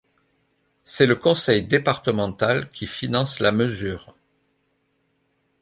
[0.83, 4.15] C'est le conseil départemental qui finance la mesure.